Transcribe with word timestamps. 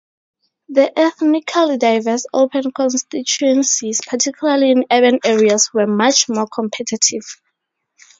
The 0.69 0.97
ethnically 0.97 1.77
diverse 1.77 2.25
open 2.33 2.71
constituencies, 2.71 4.01
particularly 4.03 4.71
in 4.71 4.85
urban 4.91 5.19
areas, 5.23 5.69
were 5.75 5.85
much 5.85 6.27
more 6.27 6.47
competitive. 6.47 7.21